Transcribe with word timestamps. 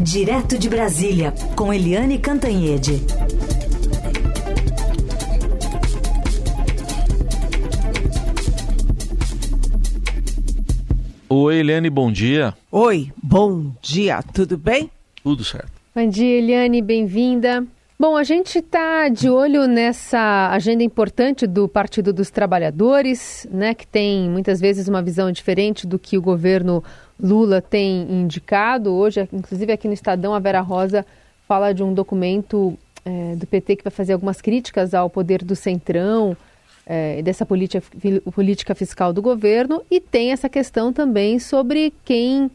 Direto 0.00 0.58
de 0.58 0.68
Brasília, 0.68 1.32
com 1.56 1.72
Eliane 1.72 2.18
Cantanhede. 2.18 3.02
Oi, 11.28 11.56
Eliane, 11.56 11.88
bom 11.88 12.12
dia. 12.12 12.54
Oi, 12.70 13.10
bom 13.22 13.72
dia, 13.80 14.22
tudo 14.22 14.58
bem? 14.58 14.90
Tudo 15.22 15.42
certo. 15.42 15.72
Bom 15.94 16.06
dia, 16.08 16.38
Eliane, 16.38 16.82
bem-vinda. 16.82 17.66
Bom, 17.98 18.14
a 18.14 18.24
gente 18.24 18.58
está 18.58 19.08
de 19.08 19.30
olho 19.30 19.66
nessa 19.66 20.50
agenda 20.52 20.82
importante 20.82 21.46
do 21.46 21.66
Partido 21.66 22.12
dos 22.12 22.30
Trabalhadores, 22.30 23.46
né, 23.50 23.72
que 23.72 23.86
tem 23.86 24.28
muitas 24.28 24.60
vezes 24.60 24.86
uma 24.86 25.00
visão 25.00 25.32
diferente 25.32 25.86
do 25.86 25.98
que 25.98 26.18
o 26.18 26.22
governo 26.22 26.84
Lula 27.20 27.60
tem 27.60 28.02
indicado. 28.10 28.92
Hoje, 28.92 29.28
inclusive 29.32 29.72
aqui 29.72 29.88
no 29.88 29.94
Estadão, 29.94 30.34
a 30.34 30.38
Vera 30.38 30.60
Rosa 30.60 31.04
fala 31.46 31.72
de 31.72 31.82
um 31.82 31.94
documento 31.94 32.78
é, 33.04 33.36
do 33.36 33.46
PT 33.46 33.76
que 33.76 33.84
vai 33.84 33.90
fazer 33.90 34.12
algumas 34.12 34.40
críticas 34.40 34.92
ao 34.92 35.08
poder 35.08 35.44
do 35.44 35.54
Centrão 35.54 36.36
é, 36.84 37.22
dessa 37.22 37.46
política, 37.46 37.82
política 38.32 38.74
fiscal 38.74 39.12
do 39.12 39.22
governo 39.22 39.82
e 39.90 40.00
tem 40.00 40.32
essa 40.32 40.48
questão 40.48 40.92
também 40.92 41.38
sobre 41.38 41.92
quem 42.04 42.50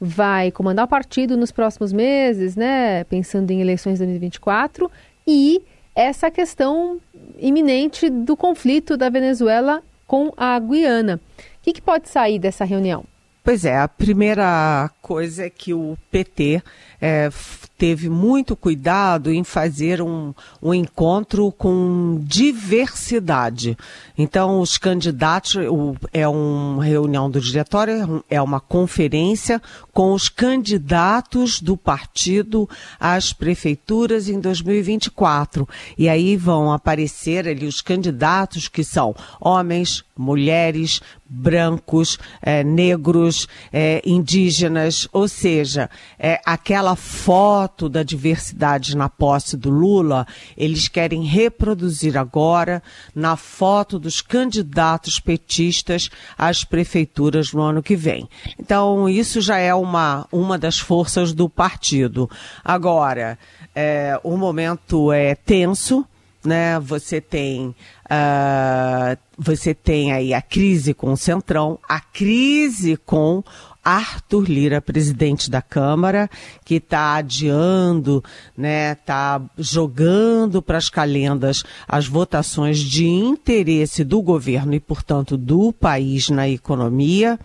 vai 0.00 0.50
comandar 0.50 0.84
o 0.84 0.88
partido 0.88 1.36
nos 1.36 1.52
próximos 1.52 1.92
meses, 1.92 2.56
né, 2.56 3.04
pensando 3.04 3.50
em 3.50 3.60
eleições 3.60 3.94
de 3.94 4.04
2024, 4.04 4.90
e 5.26 5.62
essa 5.94 6.30
questão 6.30 7.00
iminente 7.38 8.10
do 8.10 8.36
conflito 8.36 8.96
da 8.96 9.08
Venezuela 9.08 9.82
com 10.06 10.32
a 10.36 10.58
Guiana. 10.58 11.20
O 11.38 11.40
que, 11.62 11.72
que 11.72 11.80
pode 11.80 12.08
sair 12.08 12.38
dessa 12.38 12.64
reunião? 12.64 13.04
Pois 13.44 13.66
é, 13.66 13.76
a 13.78 13.86
primeira 13.86 14.90
coisa 15.04 15.44
é 15.44 15.50
que 15.50 15.74
o 15.74 15.98
PT 16.10 16.62
é, 16.98 17.28
teve 17.76 18.08
muito 18.08 18.56
cuidado 18.56 19.30
em 19.30 19.44
fazer 19.44 20.00
um, 20.00 20.32
um 20.62 20.72
encontro 20.72 21.52
com 21.52 22.18
diversidade. 22.22 23.76
Então, 24.16 24.60
os 24.60 24.78
candidatos, 24.78 25.56
o, 25.56 25.94
é 26.10 26.26
uma 26.26 26.82
reunião 26.82 27.30
do 27.30 27.38
diretório, 27.38 28.24
é 28.30 28.40
uma 28.40 28.60
conferência 28.60 29.60
com 29.92 30.14
os 30.14 30.30
candidatos 30.30 31.60
do 31.60 31.76
partido 31.76 32.66
às 32.98 33.34
prefeituras 33.34 34.26
em 34.30 34.40
2024. 34.40 35.68
E 35.98 36.08
aí 36.08 36.38
vão 36.38 36.72
aparecer 36.72 37.46
ali 37.46 37.66
os 37.66 37.82
candidatos 37.82 38.68
que 38.68 38.82
são 38.82 39.14
homens, 39.38 40.02
mulheres, 40.16 41.02
brancos, 41.28 42.18
é, 42.40 42.62
negros, 42.62 43.48
é, 43.72 44.00
indígenas, 44.06 44.93
ou 45.12 45.28
seja, 45.28 45.90
é, 46.18 46.40
aquela 46.44 46.96
foto 46.96 47.88
da 47.88 48.02
diversidade 48.02 48.96
na 48.96 49.08
posse 49.08 49.56
do 49.56 49.70
Lula, 49.70 50.26
eles 50.56 50.88
querem 50.88 51.24
reproduzir 51.24 52.16
agora 52.16 52.82
na 53.14 53.36
foto 53.36 53.98
dos 53.98 54.20
candidatos 54.20 55.18
petistas 55.18 56.10
às 56.36 56.64
prefeituras 56.64 57.52
no 57.52 57.62
ano 57.62 57.82
que 57.82 57.96
vem. 57.96 58.28
Então, 58.58 59.08
isso 59.08 59.40
já 59.40 59.58
é 59.58 59.74
uma, 59.74 60.26
uma 60.30 60.58
das 60.58 60.78
forças 60.78 61.32
do 61.32 61.48
partido. 61.48 62.30
Agora, 62.64 63.38
é, 63.74 64.18
o 64.22 64.36
momento 64.36 65.12
é 65.12 65.34
tenso, 65.34 66.04
né? 66.44 66.78
Você 66.80 67.20
tem 67.20 67.74
uh, 68.04 69.18
você 69.36 69.74
tem 69.74 70.12
aí 70.12 70.32
a 70.32 70.42
crise 70.42 70.94
com 70.94 71.12
o 71.12 71.16
Centrão, 71.16 71.78
a 71.88 71.98
crise 72.00 72.96
com 72.96 73.42
Arthur 73.84 74.48
Lira, 74.48 74.80
presidente 74.80 75.50
da 75.50 75.60
Câmara, 75.60 76.30
que 76.64 76.76
está 76.76 77.16
adiando, 77.16 78.24
né, 78.56 78.92
está 78.92 79.40
jogando 79.58 80.62
para 80.62 80.78
as 80.78 80.88
calendas 80.88 81.62
as 81.86 82.06
votações 82.06 82.78
de 82.78 83.06
interesse 83.06 84.02
do 84.02 84.22
governo 84.22 84.74
e, 84.74 84.80
portanto, 84.80 85.36
do 85.36 85.72
país 85.72 86.30
na 86.30 86.48
economia, 86.48 87.38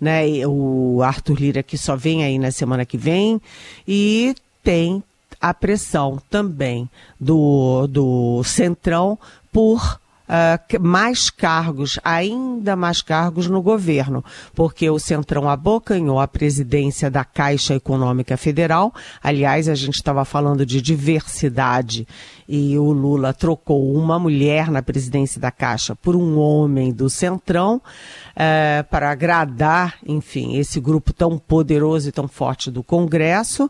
né, 0.00 0.24
o 0.46 1.02
Arthur 1.02 1.40
Lira 1.40 1.62
que 1.62 1.76
só 1.76 1.96
vem 1.96 2.24
aí 2.24 2.38
na 2.38 2.50
semana 2.50 2.84
que 2.84 2.96
vem 2.96 3.40
e 3.86 4.34
tem 4.62 5.02
a 5.40 5.54
pressão 5.54 6.20
também 6.30 6.88
do, 7.18 7.86
do 7.86 8.44
Centrão 8.44 9.18
por 9.50 9.98
uh, 10.30 10.80
mais 10.80 11.28
cargos, 11.28 11.98
ainda 12.04 12.76
mais 12.76 13.02
cargos 13.02 13.48
no 13.48 13.60
governo, 13.60 14.24
porque 14.54 14.88
o 14.88 14.98
Centrão 14.98 15.48
abocanhou 15.48 16.20
a 16.20 16.28
presidência 16.28 17.10
da 17.10 17.24
Caixa 17.24 17.74
Econômica 17.74 18.36
Federal. 18.36 18.94
Aliás, 19.22 19.68
a 19.68 19.74
gente 19.74 19.96
estava 19.96 20.24
falando 20.24 20.64
de 20.64 20.80
diversidade 20.80 22.06
e 22.48 22.78
o 22.78 22.92
Lula 22.92 23.32
trocou 23.32 23.92
uma 23.94 24.18
mulher 24.18 24.70
na 24.70 24.82
presidência 24.82 25.40
da 25.40 25.50
Caixa 25.50 25.96
por 25.96 26.14
um 26.14 26.38
homem 26.38 26.92
do 26.92 27.10
Centrão 27.10 27.76
uh, 27.76 28.84
para 28.90 29.10
agradar, 29.10 29.96
enfim, 30.06 30.56
esse 30.56 30.80
grupo 30.80 31.12
tão 31.12 31.38
poderoso 31.38 32.08
e 32.08 32.12
tão 32.12 32.28
forte 32.28 32.70
do 32.70 32.82
Congresso. 32.82 33.68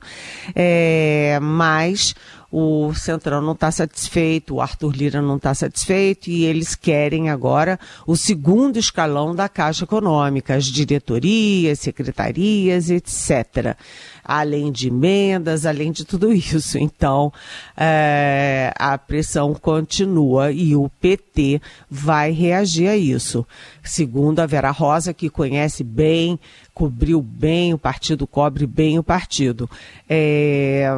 É, 0.55 1.39
mas 1.41 2.15
o 2.51 2.93
Centrão 2.95 3.41
não 3.41 3.53
está 3.53 3.71
satisfeito, 3.71 4.57
o 4.57 4.61
Arthur 4.61 4.93
Lira 4.97 5.23
não 5.23 5.37
está 5.37 5.55
satisfeito 5.55 6.29
e 6.29 6.45
eles 6.45 6.75
querem 6.75 7.31
agora 7.31 7.79
o 8.07 8.17
segundo 8.17 8.77
escalão 8.77 9.35
da 9.35 9.49
Caixa 9.49 9.85
Econômica, 9.85 10.55
as 10.57 10.65
diretorias, 10.65 11.79
secretarias, 11.79 12.91
etc. 12.91 13.77
Além 14.25 14.73
de 14.73 14.89
emendas, 14.89 15.65
além 15.65 15.93
de 15.93 16.05
tudo 16.05 16.33
isso. 16.33 16.77
Então, 16.79 17.33
é, 17.77 18.73
a 18.77 18.99
pressão 18.99 19.55
continua 19.55 20.51
e 20.51 20.75
o 20.75 20.89
PT 21.01 21.61
vai 21.89 22.33
reagir 22.33 22.89
a 22.89 22.97
isso. 22.97 23.47
Segundo 23.83 24.41
a 24.41 24.47
Vera 24.47 24.71
Rosa, 24.71 25.15
que 25.15 25.31
conhece 25.31 25.85
bem 25.85 26.39
cobriu 26.73 27.21
bem 27.21 27.75
o 27.75 27.79
partido, 27.79 28.27
cobre 28.27 28.67
bem 28.67 28.99
o 28.99 29.03
partido. 29.03 29.69
É, 30.09 30.89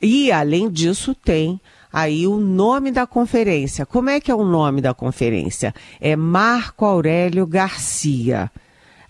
e, 0.00 0.30
além 0.30 0.70
disso, 0.70 1.14
tem 1.14 1.60
aí 1.92 2.26
o 2.26 2.38
nome 2.38 2.90
da 2.90 3.06
conferência. 3.06 3.86
Como 3.86 4.10
é 4.10 4.20
que 4.20 4.30
é 4.30 4.34
o 4.34 4.44
nome 4.44 4.80
da 4.80 4.94
conferência? 4.94 5.74
É 6.00 6.14
Marco 6.16 6.84
Aurélio 6.84 7.46
Garcia. 7.46 8.50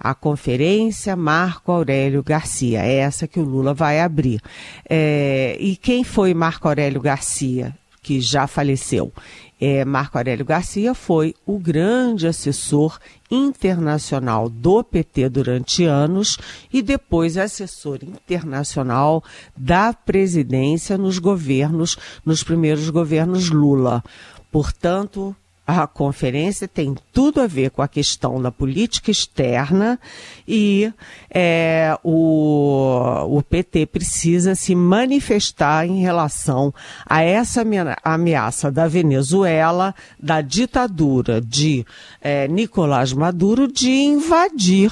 A 0.00 0.14
conferência 0.14 1.16
Marco 1.16 1.72
Aurélio 1.72 2.22
Garcia, 2.22 2.84
é 2.84 2.98
essa 2.98 3.26
que 3.26 3.40
o 3.40 3.44
Lula 3.44 3.74
vai 3.74 4.00
abrir. 4.00 4.40
É, 4.88 5.56
e 5.58 5.74
quem 5.76 6.04
foi 6.04 6.32
Marco 6.32 6.68
Aurélio 6.68 7.00
Garcia, 7.00 7.74
que 8.00 8.20
já 8.20 8.46
faleceu? 8.46 9.12
É, 9.60 9.84
Marco 9.84 10.16
Aurélio 10.16 10.44
Garcia 10.44 10.94
foi 10.94 11.34
o 11.44 11.58
grande 11.58 12.28
assessor 12.28 12.98
internacional 13.30 14.48
do 14.48 14.84
PT 14.84 15.28
durante 15.28 15.84
anos 15.84 16.38
e 16.72 16.80
depois 16.80 17.36
assessor 17.36 17.98
internacional 18.02 19.22
da 19.56 19.92
presidência 19.92 20.96
nos 20.96 21.18
governos, 21.18 21.96
nos 22.24 22.42
primeiros 22.42 22.88
governos 22.88 23.50
Lula. 23.50 24.02
Portanto, 24.50 25.34
a 25.70 25.86
conferência 25.86 26.66
tem 26.66 26.94
tudo 27.12 27.42
a 27.42 27.46
ver 27.46 27.70
com 27.70 27.82
a 27.82 27.88
questão 27.88 28.40
da 28.40 28.50
política 28.50 29.10
externa 29.10 30.00
e 30.46 30.90
é, 31.28 31.94
o, 32.02 33.36
o 33.36 33.42
PT 33.42 33.84
precisa 33.84 34.54
se 34.54 34.74
manifestar 34.74 35.86
em 35.86 36.00
relação 36.00 36.72
a 37.04 37.22
essa 37.22 37.62
ameaça 38.02 38.70
da 38.72 38.88
Venezuela, 38.88 39.94
da 40.18 40.40
ditadura 40.40 41.38
de 41.38 41.84
é, 42.22 42.48
Nicolás 42.48 43.12
Maduro 43.12 43.70
de 43.70 43.90
invadir 43.90 44.90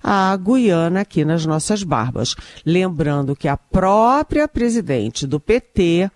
a 0.00 0.36
Guiana 0.36 1.00
aqui 1.00 1.24
nas 1.24 1.44
nossas 1.44 1.82
barbas. 1.82 2.36
Lembrando 2.64 3.34
que 3.34 3.48
a 3.48 3.56
própria 3.56 4.46
presidente 4.46 5.26
do 5.26 5.40
PT, 5.40 6.08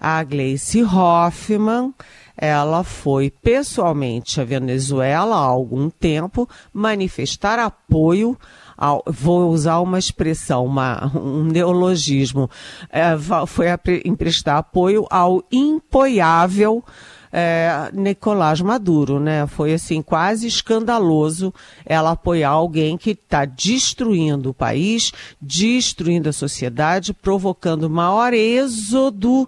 a 0.00 0.24
Gleice 0.24 0.82
Hoffmann, 0.82 1.92
ela 2.40 2.82
foi 2.82 3.30
pessoalmente 3.30 4.40
à 4.40 4.44
Venezuela 4.44 5.36
há 5.36 5.40
algum 5.40 5.90
tempo 5.90 6.48
manifestar 6.72 7.58
apoio 7.58 8.34
ao, 8.78 9.04
vou 9.06 9.50
usar 9.50 9.80
uma 9.80 9.98
expressão, 9.98 10.64
uma, 10.64 11.12
um 11.14 11.44
neologismo, 11.44 12.48
é, 12.88 13.10
foi 13.46 13.66
emprestar 14.06 14.56
apoio 14.56 15.06
ao 15.10 15.44
impoiável 15.52 16.82
é, 17.30 17.90
Nicolás 17.92 18.60
Maduro, 18.62 19.20
né? 19.20 19.46
Foi 19.46 19.74
assim 19.74 20.00
quase 20.00 20.46
escandaloso 20.46 21.52
ela 21.84 22.12
apoiar 22.12 22.50
alguém 22.50 22.96
que 22.96 23.10
está 23.10 23.44
destruindo 23.44 24.50
o 24.50 24.54
país, 24.54 25.12
destruindo 25.40 26.30
a 26.30 26.32
sociedade, 26.32 27.12
provocando 27.12 27.90
maior 27.90 28.32
êxodo 28.32 29.46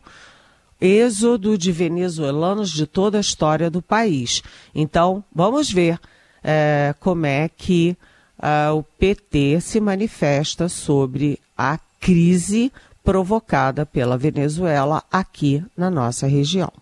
êxodo 0.83 1.57
de 1.57 1.71
venezuelanos 1.71 2.71
de 2.71 2.87
toda 2.87 3.19
a 3.19 3.21
história 3.21 3.71
do 3.71 3.81
país. 3.81 4.43
Então, 4.75 5.23
vamos 5.33 5.71
ver 5.71 5.99
é, 6.43 6.93
como 6.99 7.25
é 7.25 7.49
que 7.49 7.97
uh, 8.39 8.75
o 8.75 8.83
PT 8.83 9.61
se 9.61 9.81
manifesta 9.81 10.69
sobre 10.69 11.39
a 11.57 11.79
crise 12.01 12.73
provocada 13.05 13.87
pela 13.87 14.19
Venezuela 14.19 15.03
aqui 15.11 15.65
na 15.77 15.89
nossa 15.91 16.27
região. 16.27 16.73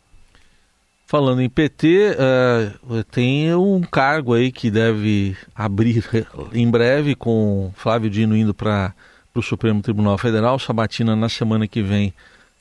Falando 1.06 1.42
em 1.42 1.50
PT, 1.50 2.10
uh, 2.12 2.96
eh, 2.98 3.04
tem 3.10 3.52
um 3.54 3.80
cargo 3.80 4.32
aí 4.32 4.52
que 4.52 4.70
deve 4.70 5.36
abrir 5.54 6.04
em 6.52 6.70
breve 6.70 7.16
com 7.16 7.72
Flávio 7.74 8.08
Dino 8.08 8.36
indo 8.36 8.54
para 8.54 8.94
o 9.34 9.42
Supremo 9.42 9.82
Tribunal 9.82 10.16
Federal, 10.18 10.56
Sabatina 10.58 11.16
na 11.16 11.28
semana 11.28 11.66
que 11.66 11.82
vem 11.82 12.14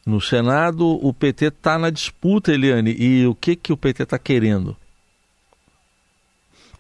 no 0.10 0.20
Senado. 0.20 0.86
O 1.06 1.14
PT 1.14 1.46
está 1.46 1.78
na 1.78 1.90
disputa, 1.90 2.52
Eliane, 2.52 2.96
e 2.98 3.26
o 3.26 3.34
que, 3.34 3.56
que 3.56 3.72
o 3.72 3.78
PT 3.78 4.04
está 4.04 4.20
querendo? 4.20 4.76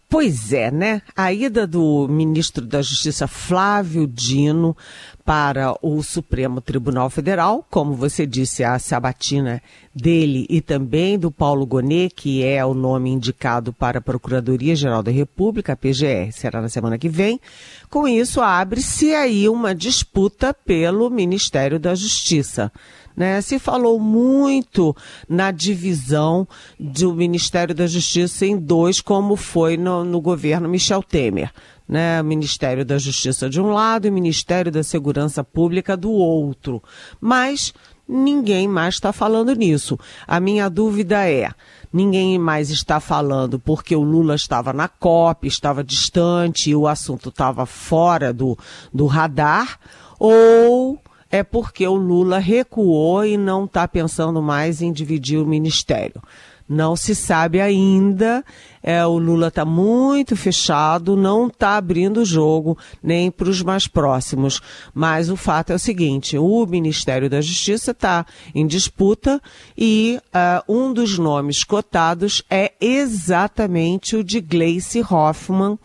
Pois 0.09 0.51
é, 0.51 0.71
né? 0.71 1.03
A 1.15 1.31
ida 1.31 1.67
do 1.67 2.07
ministro 2.09 2.65
da 2.65 2.81
Justiça 2.81 3.27
Flávio 3.27 4.07
Dino 4.07 4.75
para 5.23 5.75
o 5.83 6.01
Supremo 6.01 6.59
Tribunal 6.59 7.11
Federal, 7.11 7.63
como 7.69 7.93
você 7.93 8.25
disse, 8.25 8.63
a 8.63 8.79
sabatina 8.79 9.61
dele 9.93 10.47
e 10.49 10.61
também 10.61 11.19
do 11.19 11.29
Paulo 11.29 11.63
Gonet, 11.63 12.11
que 12.15 12.43
é 12.43 12.65
o 12.65 12.73
nome 12.73 13.11
indicado 13.11 13.71
para 13.71 13.99
a 13.99 14.01
Procuradoria-Geral 14.01 15.03
da 15.03 15.11
República, 15.11 15.73
a 15.73 15.75
PGR, 15.75 16.31
será 16.31 16.59
na 16.59 16.69
semana 16.69 16.97
que 16.97 17.07
vem. 17.07 17.39
Com 17.87 18.07
isso, 18.07 18.41
abre-se 18.41 19.13
aí 19.13 19.47
uma 19.47 19.75
disputa 19.75 20.55
pelo 20.55 21.07
Ministério 21.11 21.79
da 21.79 21.93
Justiça. 21.93 22.71
Né? 23.19 23.41
Se 23.41 23.59
falou 23.59 23.99
muito 23.99 24.95
na 25.27 25.51
divisão 25.51 26.47
do 26.79 27.13
Ministério 27.13 27.75
da 27.75 27.85
Justiça 27.85 28.45
em 28.45 28.55
dois, 28.55 29.01
como 29.01 29.35
foi 29.35 29.75
no, 29.75 30.05
no 30.05 30.21
governo 30.21 30.69
Michel 30.69 31.03
Temer. 31.03 31.51
Né, 31.85 32.21
Ministério 32.21 32.85
da 32.85 32.99
Justiça 32.99 33.49
de 33.49 33.59
um 33.59 33.71
lado 33.71 34.05
e 34.05 34.11
Ministério 34.11 34.71
da 34.71 34.83
Segurança 34.83 35.43
Pública 35.43 35.97
do 35.97 36.11
outro. 36.11 36.83
Mas 37.19 37.73
ninguém 38.07 38.67
mais 38.67 38.93
está 38.93 39.11
falando 39.11 39.55
nisso. 39.55 39.97
A 40.27 40.39
minha 40.39 40.69
dúvida 40.69 41.27
é: 41.27 41.49
ninguém 41.91 42.37
mais 42.37 42.69
está 42.69 42.99
falando 42.99 43.59
porque 43.59 43.95
o 43.95 44.03
Lula 44.03 44.35
estava 44.35 44.71
na 44.71 44.87
COP, 44.87 45.47
estava 45.47 45.83
distante 45.83 46.69
e 46.69 46.75
o 46.75 46.87
assunto 46.87 47.29
estava 47.29 47.65
fora 47.65 48.31
do, 48.31 48.55
do 48.93 49.07
radar, 49.07 49.79
ou 50.19 51.01
é 51.31 51.43
porque 51.43 51.87
o 51.87 51.95
Lula 51.95 52.39
recuou 52.39 53.25
e 53.25 53.37
não 53.37 53.65
está 53.65 53.87
pensando 53.87 54.41
mais 54.41 54.81
em 54.81 54.91
dividir 54.91 55.37
o 55.37 55.45
ministério. 55.45 56.21
Não 56.69 56.95
se 56.95 57.15
sabe 57.15 57.59
ainda. 57.59 58.45
É, 58.83 59.03
o 59.03 59.17
Lula 59.17 59.47
está 59.47 59.65
muito 59.65 60.35
fechado, 60.35 61.17
não 61.17 61.47
está 61.47 61.77
abrindo 61.77 62.17
o 62.21 62.25
jogo 62.25 62.77
nem 63.01 63.31
para 63.31 63.49
os 63.49 63.63
mais 63.63 63.87
próximos. 63.87 64.61
Mas 64.93 65.31
o 65.31 65.35
fato 65.35 65.71
é 65.71 65.75
o 65.75 65.79
seguinte: 65.79 66.37
o 66.37 66.65
Ministério 66.67 67.27
da 67.27 67.41
Justiça 67.41 67.89
está 67.89 68.23
em 68.53 68.67
disputa 68.67 69.41
e 69.75 70.21
uh, 70.27 70.71
um 70.71 70.93
dos 70.93 71.17
nomes 71.17 71.63
cotados 71.63 72.43
é 72.47 72.73
exatamente 72.79 74.15
o 74.15 74.23
de 74.23 74.39
Gleice 74.39 75.01
Hoffmann 75.01 75.79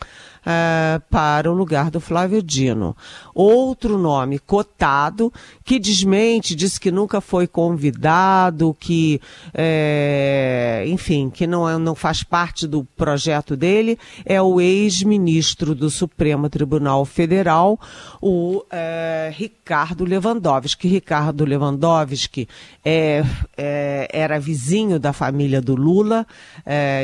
uh, 0.45 1.03
para 1.11 1.51
o 1.51 1.55
lugar 1.55 1.91
do 1.91 2.01
Flávio 2.01 2.43
Dino. 2.43 2.97
Outro 3.35 3.99
nome 3.99 4.39
cotado 4.39 5.33
que 5.65 5.79
desmente, 5.79 6.55
diz 6.55 6.79
que 6.79 6.91
nunca 6.91 7.21
foi 7.21 7.47
convidado, 7.47 8.77
que, 8.79 9.21
é, 9.53 10.85
enfim, 10.87 11.31
que 11.31 11.47
não, 11.47 11.69
é, 11.69 11.79
não 11.79 11.95
faz 11.95 12.23
parte 12.23 12.67
do 12.67 12.85
projeto 12.97 13.57
dele, 13.57 13.99
é 14.25 14.41
o 14.41 14.61
ex-ministro 14.61 15.75
do 15.75 15.89
Supremo 15.89 16.49
Tribunal 16.51 17.05
Federal, 17.05 17.81
o 18.21 18.63
é, 18.71 19.33
Ricardo 19.35 20.05
Lewandowski. 20.05 20.87
Ricardo 20.87 21.45
Lewandowski 21.45 22.47
é, 22.85 23.25
é, 23.57 24.09
era 24.13 24.39
vizinho 24.39 24.99
da 25.01 25.13
família 25.13 25.61
do 25.61 25.75
Lula 25.75 26.27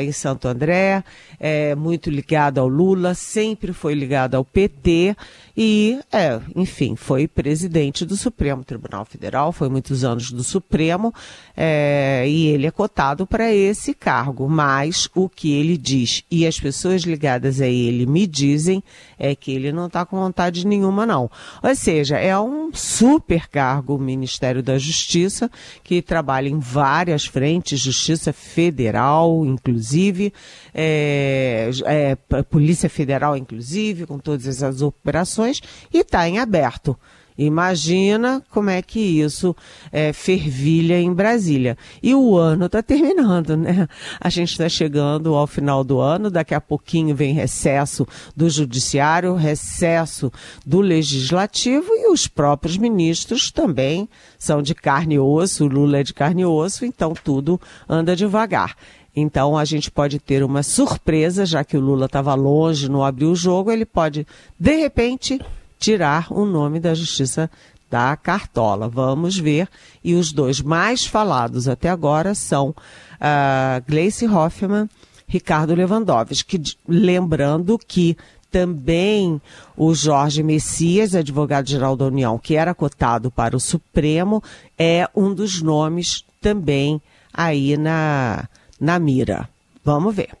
em 0.01 0.11
Santo 0.11 0.47
André, 0.47 1.03
é 1.39 1.75
muito 1.75 2.09
ligado 2.09 2.59
ao 2.59 2.67
Lula, 2.67 3.13
sempre 3.31 3.71
foi 3.71 3.93
ligado 3.93 4.35
ao 4.35 4.43
PT 4.43 5.15
e, 5.55 5.99
é, 6.11 6.39
enfim, 6.55 6.95
foi 6.95 7.27
presidente 7.27 8.05
do 8.05 8.15
Supremo 8.15 8.63
Tribunal 8.63 9.05
Federal, 9.05 9.51
foi 9.51 9.69
muitos 9.69 10.03
anos 10.03 10.31
do 10.31 10.43
Supremo, 10.43 11.13
é, 11.55 12.25
e 12.27 12.47
ele 12.47 12.65
é 12.65 12.71
cotado 12.71 13.27
para 13.27 13.53
esse 13.53 13.93
cargo. 13.93 14.49
Mas 14.49 15.09
o 15.13 15.29
que 15.29 15.53
ele 15.53 15.77
diz 15.77 16.23
e 16.31 16.47
as 16.47 16.59
pessoas 16.59 17.03
ligadas 17.03 17.61
a 17.61 17.67
ele 17.67 18.05
me 18.05 18.25
dizem 18.25 18.83
é 19.19 19.35
que 19.35 19.51
ele 19.51 19.71
não 19.71 19.87
está 19.87 20.05
com 20.05 20.17
vontade 20.17 20.65
nenhuma, 20.65 21.05
não. 21.05 21.29
Ou 21.61 21.75
seja, 21.75 22.17
é 22.17 22.37
um 22.39 22.73
super 22.73 23.47
cargo 23.47 23.95
o 23.95 23.99
Ministério 23.99 24.63
da 24.63 24.77
Justiça, 24.77 25.49
que 25.83 26.01
trabalha 26.01 26.49
em 26.49 26.59
várias 26.59 27.25
frentes, 27.25 27.79
Justiça 27.79 28.33
Federal, 28.33 29.45
inclusive, 29.45 30.33
é, 30.73 31.69
é, 31.85 32.15
Polícia 32.43 32.89
Federal, 32.89 33.20
inclusive, 33.37 34.05
com 34.05 34.17
todas 34.19 34.47
essas 34.47 34.81
operações, 34.81 35.61
e 35.93 35.99
está 35.99 36.27
em 36.27 36.39
aberto. 36.39 36.97
Imagina 37.37 38.43
como 38.49 38.69
é 38.69 38.81
que 38.81 38.99
isso 38.99 39.55
é, 39.91 40.13
fervilha 40.13 40.99
em 40.99 41.11
Brasília. 41.13 41.77
E 42.01 42.13
o 42.13 42.37
ano 42.37 42.65
está 42.65 42.83
terminando, 42.83 43.55
né? 43.57 43.87
A 44.19 44.29
gente 44.29 44.51
está 44.51 44.67
chegando 44.67 45.33
ao 45.33 45.47
final 45.47 45.83
do 45.83 45.99
ano, 45.99 46.29
daqui 46.29 46.53
a 46.53 46.61
pouquinho 46.61 47.15
vem 47.15 47.33
recesso 47.33 48.07
do 48.35 48.49
Judiciário, 48.49 49.33
recesso 49.33 50.31
do 50.65 50.81
Legislativo 50.81 51.87
e 51.93 52.11
os 52.11 52.27
próprios 52.27 52.77
ministros 52.77 53.49
também 53.49 54.07
são 54.37 54.61
de 54.61 54.75
carne 54.75 55.15
e 55.15 55.19
osso, 55.19 55.65
o 55.65 55.67
Lula 55.67 55.99
é 55.99 56.03
de 56.03 56.13
carne 56.13 56.41
e 56.41 56.45
osso, 56.45 56.85
então 56.85 57.13
tudo 57.13 57.59
anda 57.89 58.15
devagar. 58.15 58.75
Então 59.15 59.57
a 59.57 59.65
gente 59.65 59.91
pode 59.91 60.19
ter 60.19 60.43
uma 60.43 60.63
surpresa, 60.63 61.45
já 61.45 61.63
que 61.63 61.75
o 61.75 61.81
Lula 61.81 62.05
estava 62.05 62.33
longe, 62.33 62.89
não 62.89 63.03
abriu 63.03 63.31
o 63.31 63.35
jogo, 63.35 63.71
ele 63.71 63.85
pode, 63.85 64.25
de 64.59 64.75
repente, 64.75 65.39
tirar 65.77 66.27
o 66.31 66.45
nome 66.45 66.79
da 66.79 66.93
justiça 66.93 67.49
da 67.89 68.15
cartola. 68.15 68.87
Vamos 68.87 69.37
ver. 69.37 69.67
E 70.03 70.15
os 70.15 70.31
dois 70.31 70.61
mais 70.61 71.05
falados 71.05 71.67
até 71.67 71.89
agora 71.89 72.33
são 72.33 72.69
uh, 72.69 73.83
Gleice 73.85 74.25
Hoffmann, 74.25 74.89
Ricardo 75.27 75.75
Lewandowski. 75.75 76.61
Lembrando 76.87 77.77
que 77.77 78.15
também 78.49 79.41
o 79.75 79.93
Jorge 79.93 80.43
Messias, 80.43 81.15
advogado-geral 81.15 81.95
da 81.95 82.05
União, 82.05 82.37
que 82.37 82.55
era 82.55 82.73
cotado 82.73 83.31
para 83.31 83.55
o 83.55 83.59
Supremo, 83.59 84.41
é 84.77 85.07
um 85.15 85.33
dos 85.33 85.61
nomes 85.61 86.25
também 86.41 87.01
aí 87.33 87.77
na, 87.77 88.47
na 88.81 88.97
mira. 88.97 89.47
Vamos 89.83 90.15
ver. 90.15 90.31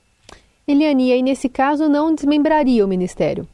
Eliane, 0.67 1.09
e 1.09 1.13
aí 1.13 1.21
nesse 1.21 1.47
caso 1.47 1.87
não 1.87 2.13
desmembraria 2.13 2.83
o 2.83 2.87
Ministério? 2.87 3.47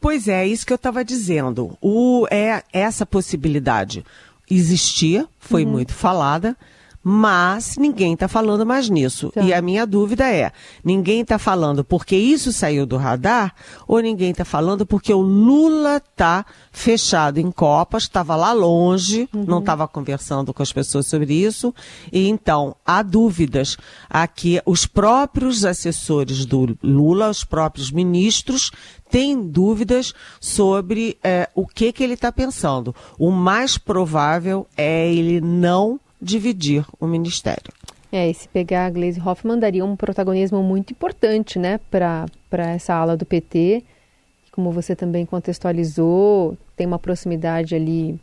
Pois 0.00 0.28
é, 0.28 0.46
isso 0.46 0.66
que 0.66 0.72
eu 0.72 0.76
estava 0.76 1.02
dizendo. 1.02 1.78
O, 1.80 2.26
é 2.30 2.62
essa 2.72 3.06
possibilidade 3.06 4.04
existia, 4.50 5.26
foi 5.38 5.64
uhum. 5.64 5.72
muito 5.72 5.92
falada, 5.94 6.54
mas 7.06 7.76
ninguém 7.76 8.14
está 8.14 8.26
falando 8.26 8.64
mais 8.64 8.88
nisso. 8.88 9.30
Tá. 9.30 9.42
E 9.42 9.52
a 9.52 9.60
minha 9.60 9.86
dúvida 9.86 10.26
é: 10.26 10.50
ninguém 10.82 11.20
está 11.20 11.38
falando 11.38 11.84
porque 11.84 12.16
isso 12.16 12.50
saiu 12.50 12.86
do 12.86 12.96
radar 12.96 13.54
ou 13.86 14.00
ninguém 14.00 14.30
está 14.30 14.44
falando 14.44 14.86
porque 14.86 15.12
o 15.12 15.20
Lula 15.20 15.98
está 15.98 16.46
fechado 16.72 17.38
em 17.38 17.50
Copas, 17.50 18.04
estava 18.04 18.34
lá 18.34 18.52
longe, 18.52 19.28
uhum. 19.34 19.44
não 19.44 19.58
estava 19.58 19.86
conversando 19.86 20.54
com 20.54 20.62
as 20.62 20.72
pessoas 20.72 21.06
sobre 21.06 21.34
isso. 21.34 21.74
E 22.10 22.26
então 22.26 22.74
há 22.86 23.02
dúvidas. 23.02 23.76
Aqui, 24.08 24.60
os 24.64 24.86
próprios 24.86 25.64
assessores 25.64 26.46
do 26.46 26.76
Lula, 26.82 27.28
os 27.28 27.44
próprios 27.44 27.90
ministros, 27.90 28.70
têm 29.10 29.46
dúvidas 29.46 30.14
sobre 30.40 31.18
é, 31.22 31.48
o 31.54 31.66
que, 31.66 31.92
que 31.92 32.02
ele 32.02 32.14
está 32.14 32.32
pensando. 32.32 32.94
O 33.18 33.30
mais 33.30 33.76
provável 33.76 34.66
é 34.76 35.12
ele 35.12 35.40
não 35.40 36.00
dividir 36.24 36.84
o 36.98 37.06
ministério. 37.06 37.72
É, 38.10 38.30
e 38.30 38.34
se 38.34 38.48
pegar 38.48 38.86
a 38.86 38.90
Gleisi 38.90 39.20
Hoffmann, 39.20 39.58
daria 39.58 39.84
um 39.84 39.96
protagonismo 39.96 40.62
muito 40.62 40.92
importante, 40.92 41.58
né, 41.58 41.80
para 41.90 42.26
essa 42.70 42.94
ala 42.94 43.16
do 43.16 43.26
PT. 43.26 43.84
Como 44.52 44.70
você 44.70 44.94
também 44.94 45.26
contextualizou, 45.26 46.56
tem 46.76 46.86
uma 46.86 46.98
proximidade 46.98 47.74
ali 47.74 48.18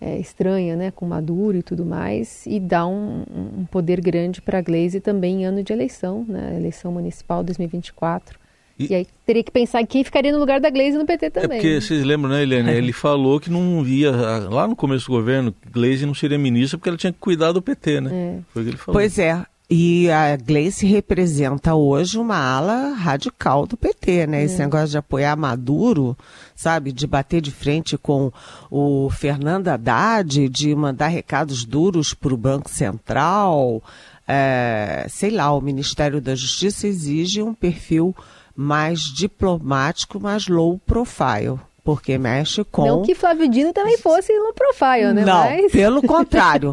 é, 0.00 0.18
estranha, 0.18 0.76
né, 0.76 0.90
com 0.92 1.04
Maduro 1.04 1.58
e 1.58 1.62
tudo 1.62 1.84
mais, 1.84 2.46
e 2.46 2.60
dá 2.60 2.86
um, 2.86 3.24
um 3.58 3.64
poder 3.64 4.00
grande 4.00 4.40
para 4.40 4.58
a 4.58 4.62
Gleisi 4.62 5.00
também 5.00 5.42
em 5.42 5.44
ano 5.46 5.62
de 5.64 5.72
eleição, 5.72 6.24
né, 6.28 6.54
eleição 6.56 6.92
municipal 6.92 7.42
2024. 7.42 8.38
E, 8.78 8.90
e, 8.90 8.94
aí 8.94 9.06
teria 9.24 9.42
que 9.42 9.50
pensar 9.50 9.80
em 9.80 9.86
quem 9.86 10.02
ficaria 10.02 10.32
no 10.32 10.38
lugar 10.38 10.60
da 10.60 10.68
Glaze 10.70 10.98
no 10.98 11.06
PT 11.06 11.30
também. 11.30 11.58
É 11.58 11.60
porque 11.60 11.80
vocês 11.80 12.04
lembram, 12.04 12.30
né, 12.30 12.42
Helene? 12.42 12.70
Ele 12.74 12.92
falou 12.92 13.38
que 13.38 13.50
não 13.50 13.86
ia, 13.86 14.10
lá 14.50 14.66
no 14.66 14.74
começo 14.74 15.06
do 15.06 15.12
governo, 15.12 15.54
Glaze 15.70 16.06
não 16.06 16.14
seria 16.14 16.38
ministra 16.38 16.76
porque 16.76 16.88
ela 16.88 16.98
tinha 16.98 17.12
que 17.12 17.18
cuidar 17.18 17.52
do 17.52 17.62
PT, 17.62 18.00
né? 18.00 18.10
É. 18.12 18.38
Foi 18.52 18.62
o 18.62 18.64
que 18.64 18.70
ele 18.70 18.78
falou. 18.78 19.00
Pois 19.00 19.18
é. 19.18 19.44
E 19.70 20.10
a 20.10 20.36
Gleice 20.36 20.86
representa 20.86 21.74
hoje 21.74 22.18
uma 22.18 22.36
ala 22.36 22.92
radical 22.92 23.66
do 23.66 23.78
PT, 23.78 24.26
né? 24.26 24.42
É. 24.42 24.44
Esse 24.44 24.58
negócio 24.58 24.88
de 24.88 24.98
apoiar 24.98 25.34
Maduro, 25.36 26.16
sabe? 26.54 26.92
De 26.92 27.06
bater 27.06 27.40
de 27.40 27.50
frente 27.50 27.96
com 27.96 28.30
o 28.70 29.08
Fernando 29.08 29.68
Haddad, 29.68 30.48
de 30.50 30.74
mandar 30.74 31.08
recados 31.08 31.64
duros 31.64 32.12
para 32.12 32.34
o 32.34 32.36
Banco 32.36 32.68
Central. 32.68 33.82
É, 34.28 35.06
sei 35.08 35.30
lá, 35.30 35.50
o 35.52 35.62
Ministério 35.62 36.20
da 36.20 36.34
Justiça 36.34 36.86
exige 36.86 37.42
um 37.42 37.54
perfil 37.54 38.14
mais 38.56 39.00
diplomático, 39.00 40.20
mais 40.20 40.48
low 40.48 40.78
profile 40.78 41.58
porque 41.84 42.16
mexe 42.16 42.64
com. 42.64 42.86
Não 42.86 43.02
que 43.02 43.14
Flávio 43.14 43.46
Dino 43.46 43.70
também 43.70 43.98
fosse 43.98 44.32
low 44.32 44.54
profile, 44.54 45.12
né? 45.12 45.22
Não, 45.22 45.44
Mas... 45.44 45.70
pelo 45.70 46.00
contrário. 46.02 46.70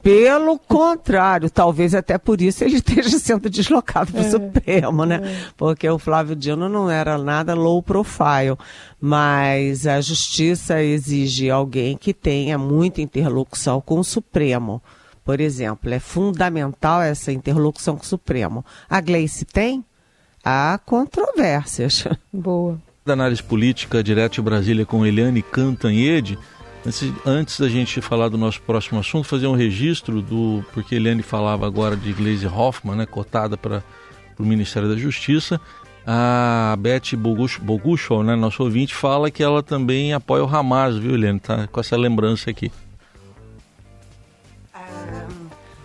pelo 0.00 0.56
contrário. 0.56 1.50
Talvez 1.50 1.96
até 1.96 2.16
por 2.16 2.40
isso 2.40 2.62
ele 2.62 2.76
esteja 2.76 3.18
sendo 3.18 3.50
deslocado 3.50 4.12
para 4.12 4.22
o 4.22 4.24
é, 4.24 4.30
Supremo, 4.30 5.04
né? 5.04 5.20
É. 5.24 5.36
Porque 5.56 5.88
o 5.90 5.98
Flávio 5.98 6.36
Dino 6.36 6.68
não 6.68 6.88
era 6.88 7.18
nada 7.18 7.54
low 7.54 7.82
profile. 7.82 8.56
Mas 9.00 9.84
a 9.84 10.00
justiça 10.00 10.80
exige 10.80 11.50
alguém 11.50 11.96
que 11.96 12.14
tenha 12.14 12.56
muita 12.56 13.02
interlocução 13.02 13.80
com 13.80 13.98
o 13.98 14.04
Supremo. 14.04 14.80
Por 15.24 15.40
exemplo, 15.40 15.92
é 15.92 15.98
fundamental 15.98 17.02
essa 17.02 17.32
interlocução 17.32 17.96
com 17.96 18.04
o 18.04 18.06
Supremo. 18.06 18.64
A 18.88 19.00
Gleice 19.00 19.44
tem? 19.44 19.84
Há 20.44 20.78
controvérsias. 20.84 22.04
Boa 22.32 22.78
da 23.04 23.14
análise 23.14 23.42
política 23.42 24.02
direto 24.02 24.34
de 24.34 24.42
Brasília 24.42 24.86
com 24.86 25.04
Eliane 25.04 25.42
Cantanhede. 25.42 26.38
Antes, 26.86 27.12
antes 27.24 27.60
da 27.60 27.68
gente 27.68 28.00
falar 28.00 28.28
do 28.28 28.38
nosso 28.38 28.60
próximo 28.62 28.98
assunto, 28.98 29.26
fazer 29.26 29.46
um 29.46 29.54
registro 29.54 30.20
do. 30.20 30.64
Porque 30.72 30.96
Eliane 30.96 31.22
falava 31.22 31.66
agora 31.66 31.96
de 31.96 32.12
Gleisi 32.12 32.46
Hoffmann, 32.46 32.96
né, 32.96 33.06
cotada 33.06 33.56
para 33.56 33.82
o 34.38 34.44
Ministério 34.44 34.88
da 34.88 34.96
Justiça. 34.96 35.60
A 36.04 36.76
Beth 36.80 37.16
Boguchol, 37.60 38.24
né, 38.24 38.34
nosso 38.34 38.64
ouvinte, 38.64 38.92
fala 38.92 39.30
que 39.30 39.42
ela 39.42 39.62
também 39.62 40.12
apoia 40.12 40.44
o 40.44 40.48
Hamas, 40.48 40.96
viu, 40.96 41.14
Eliane? 41.14 41.38
Tá 41.38 41.68
com 41.68 41.78
essa 41.78 41.96
lembrança 41.96 42.50
aqui. 42.50 42.72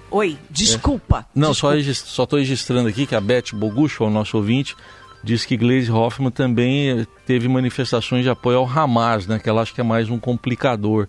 Oi, 0.09 0.37
desculpa. 0.49 1.19
É. 1.19 1.39
Não, 1.39 1.51
desculpa. 1.51 1.83
só 1.93 2.23
estou 2.23 2.39
registrando 2.39 2.87
aqui 2.89 3.05
que 3.05 3.15
a 3.15 3.21
Beth 3.21 3.53
Boguchol, 3.53 4.09
nosso 4.09 4.37
ouvinte, 4.37 4.75
diz 5.23 5.45
que 5.45 5.57
Gleisi 5.57 5.91
Hoffmann 5.91 6.31
também 6.31 7.05
teve 7.25 7.47
manifestações 7.47 8.23
de 8.23 8.29
apoio 8.29 8.59
ao 8.59 8.65
Hamas, 8.65 9.27
né? 9.27 9.39
Que 9.39 9.49
ela 9.49 9.61
acha 9.61 9.73
que 9.73 9.81
é 9.81 9.83
mais 9.83 10.09
um 10.09 10.17
complicador. 10.17 11.07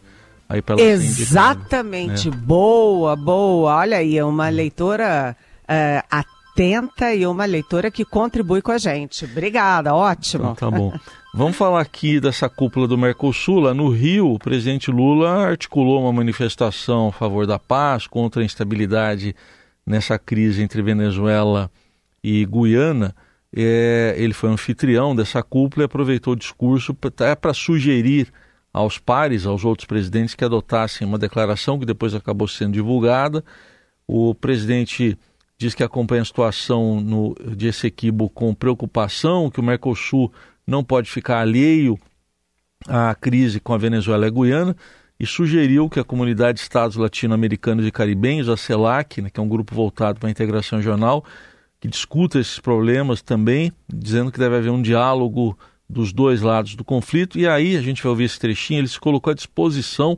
Aí 0.48 0.62
pra 0.62 0.80
Exatamente. 0.80 2.30
Né? 2.30 2.36
Boa, 2.36 3.14
boa. 3.14 3.76
Olha 3.76 3.98
aí, 3.98 4.16
é 4.16 4.24
uma 4.24 4.48
leitora 4.48 5.36
uh, 5.64 6.06
atenta 6.10 6.37
e 6.62 7.26
uma 7.26 7.44
leitora 7.44 7.90
que 7.90 8.04
contribui 8.04 8.62
com 8.62 8.72
a 8.72 8.78
gente. 8.78 9.24
Obrigada, 9.24 9.94
ótimo. 9.94 10.50
Então, 10.50 10.70
tá 10.70 10.70
bom. 10.70 10.92
Vamos 11.34 11.56
falar 11.56 11.80
aqui 11.80 12.20
dessa 12.20 12.48
cúpula 12.48 12.88
do 12.88 12.98
Mercosul. 12.98 13.60
Lá 13.60 13.74
no 13.74 13.88
Rio, 13.88 14.32
o 14.32 14.38
presidente 14.38 14.90
Lula 14.90 15.46
articulou 15.46 16.02
uma 16.02 16.12
manifestação 16.12 17.08
a 17.08 17.12
favor 17.12 17.46
da 17.46 17.58
paz, 17.58 18.06
contra 18.06 18.42
a 18.42 18.44
instabilidade 18.44 19.34
nessa 19.86 20.18
crise 20.18 20.62
entre 20.62 20.82
Venezuela 20.82 21.70
e 22.22 22.44
Guiana 22.44 23.14
é, 23.54 24.14
ele 24.18 24.34
foi 24.34 24.50
anfitrião 24.50 25.14
dessa 25.14 25.42
cúpula 25.42 25.84
e 25.84 25.86
aproveitou 25.86 26.34
o 26.34 26.36
discurso 26.36 26.94
para 26.94 27.54
sugerir 27.54 28.32
aos 28.72 28.98
pares, 28.98 29.46
aos 29.46 29.64
outros 29.64 29.86
presidentes, 29.86 30.34
que 30.34 30.44
adotassem 30.44 31.06
uma 31.06 31.18
declaração 31.18 31.78
que 31.78 31.86
depois 31.86 32.14
acabou 32.14 32.46
sendo 32.46 32.74
divulgada. 32.74 33.42
O 34.06 34.34
presidente 34.34 35.18
diz 35.58 35.74
que 35.74 35.82
acompanha 35.82 36.22
a 36.22 36.24
situação 36.24 37.00
no, 37.00 37.34
de 37.56 37.66
Essequibo 37.66 38.30
com 38.30 38.54
preocupação, 38.54 39.50
que 39.50 39.58
o 39.58 39.62
Mercosul 39.62 40.32
não 40.64 40.84
pode 40.84 41.10
ficar 41.10 41.40
alheio 41.40 41.98
à 42.86 43.12
crise 43.14 43.58
com 43.58 43.74
a 43.74 43.78
Venezuela 43.78 44.24
e 44.24 44.28
a 44.28 44.30
Guiana, 44.30 44.76
e 45.18 45.26
sugeriu 45.26 45.90
que 45.90 45.98
a 45.98 46.04
comunidade 46.04 46.58
de 46.58 46.62
Estados 46.62 46.96
Latino-Americanos 46.96 47.84
e 47.84 47.90
Caribenhos, 47.90 48.48
a 48.48 48.56
CELAC, 48.56 49.20
né, 49.20 49.30
que 49.30 49.40
é 49.40 49.42
um 49.42 49.48
grupo 49.48 49.74
voltado 49.74 50.20
para 50.20 50.28
a 50.28 50.30
integração 50.30 50.78
regional, 50.78 51.24
que 51.80 51.88
discuta 51.88 52.38
esses 52.38 52.60
problemas 52.60 53.20
também, 53.20 53.72
dizendo 53.92 54.30
que 54.30 54.38
deve 54.38 54.56
haver 54.56 54.70
um 54.70 54.80
diálogo 54.80 55.58
dos 55.90 56.12
dois 56.12 56.40
lados 56.40 56.76
do 56.76 56.84
conflito. 56.84 57.36
E 57.36 57.48
aí, 57.48 57.76
a 57.76 57.82
gente 57.82 58.00
vai 58.00 58.10
ouvir 58.10 58.24
esse 58.24 58.38
trechinho, 58.38 58.78
ele 58.78 58.88
se 58.88 59.00
colocou 59.00 59.32
à 59.32 59.34
disposição 59.34 60.16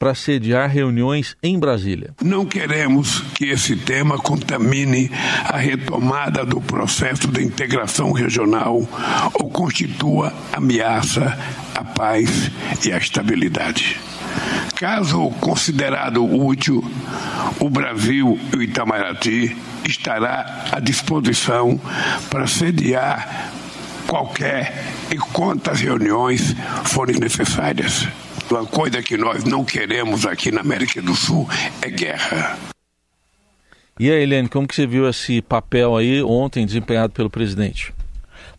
para 0.00 0.14
sediar 0.14 0.70
reuniões 0.70 1.36
em 1.42 1.58
Brasília. 1.58 2.14
Não 2.22 2.46
queremos 2.46 3.20
que 3.34 3.44
esse 3.50 3.76
tema 3.76 4.16
contamine 4.16 5.10
a 5.44 5.58
retomada 5.58 6.42
do 6.42 6.58
processo 6.58 7.28
de 7.28 7.44
integração 7.44 8.10
regional 8.10 8.80
ou 9.34 9.50
constitua 9.50 10.32
ameaça 10.54 11.38
à 11.74 11.84
paz 11.84 12.50
e 12.82 12.90
à 12.90 12.96
estabilidade. 12.96 14.00
Caso 14.74 15.28
considerado 15.38 16.24
útil, 16.24 16.82
o 17.60 17.68
Brasil 17.68 18.40
e 18.54 18.56
o 18.56 18.62
Itamaraty 18.62 19.54
estará 19.86 20.64
à 20.72 20.80
disposição 20.80 21.78
para 22.30 22.46
sediar 22.46 23.52
qualquer 24.06 24.82
e 25.10 25.18
quantas 25.18 25.78
reuniões 25.82 26.56
forem 26.84 27.18
necessárias. 27.18 28.08
Uma 28.50 28.66
coisa 28.66 29.00
que 29.00 29.16
nós 29.16 29.44
não 29.44 29.64
queremos 29.64 30.26
aqui 30.26 30.50
na 30.50 30.60
América 30.60 31.00
do 31.00 31.14
Sul 31.14 31.48
é 31.80 31.88
guerra. 31.88 32.58
E 33.96 34.10
aí, 34.10 34.22
Helene, 34.22 34.48
como 34.48 34.66
que 34.66 34.74
você 34.74 34.88
viu 34.88 35.08
esse 35.08 35.40
papel 35.40 35.96
aí 35.96 36.20
ontem 36.20 36.66
desempenhado 36.66 37.12
pelo 37.12 37.30
presidente? 37.30 37.94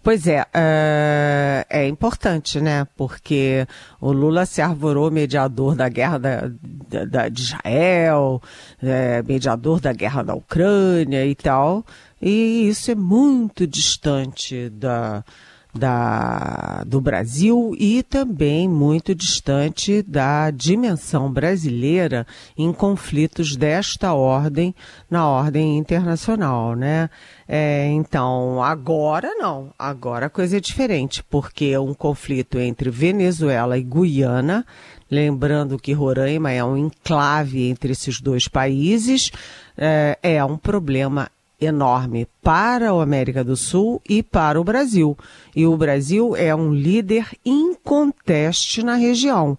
Pois 0.02 0.28
é, 0.28 0.46
é, 0.54 1.66
é, 1.70 1.88
importante, 1.90 2.62
né? 2.62 2.88
Porque 2.96 3.68
o 4.00 4.14
Lula 4.14 4.46
se 4.46 4.62
arvorou 4.62 5.12
mediador 5.12 5.76
da 5.76 5.90
guerra 5.90 6.18
da, 6.18 6.52
da, 6.88 7.06
da 7.06 7.30
de 7.30 7.42
Israel, 7.42 8.42
é, 8.82 9.22
mediador 9.24 9.82
da 9.82 9.92
guerra 9.92 10.24
da 10.24 10.34
Ucrânia 10.34 11.26
e 11.26 11.36
tal, 11.36 11.86
e 12.22 12.70
isso 12.70 12.90
é 12.90 12.96
muito 12.96 13.68
distante 13.68 14.70
da, 14.70 15.24
da, 15.74 16.84
do 16.86 17.00
Brasil 17.00 17.74
e 17.80 18.04
também 18.04 18.68
muito 18.68 19.16
distante 19.16 20.02
da 20.02 20.52
dimensão 20.52 21.32
brasileira 21.32 22.28
em 22.58 22.74
conflitos 22.74 23.56
desta 23.56 24.14
ordem 24.14 24.76
na 25.10 25.28
ordem 25.28 25.78
internacional, 25.78 26.76
né? 26.76 27.10
É, 27.48 27.88
então, 27.88 28.64
agora 28.64 29.34
não, 29.36 29.74
agora 29.78 30.28
a 30.28 30.30
coisa 30.30 30.58
é 30.58 30.60
diferente, 30.60 31.24
porque 31.24 31.78
um 31.78 31.94
conflito 31.94 32.60
entre 32.60 32.90
Venezuela 32.90 33.78
e 33.78 33.84
Guiana, 33.84 34.66
lembrando 35.10 35.78
que 35.78 35.94
Roraima 35.94 36.52
é 36.52 36.64
um 36.64 36.78
enclave 36.78 37.70
entre 37.70 37.92
esses 37.92 38.22
dois 38.22 38.48
países, 38.48 39.32
é, 39.78 40.18
é 40.22 40.44
um 40.46 40.58
problema 40.58 41.30
enorme 41.62 42.28
para 42.42 42.92
a 42.92 43.04
América 43.04 43.44
do 43.44 43.56
Sul 43.56 44.02
e 44.10 44.24
para 44.24 44.60
o 44.60 44.64
Brasil. 44.64 45.16
E 45.56 45.66
o 45.66 45.78
Brasil 45.78 46.36
é 46.36 46.54
um 46.54 46.74
líder 46.74 47.28
inconteste 47.46 48.84
na 48.84 48.96
região. 48.96 49.58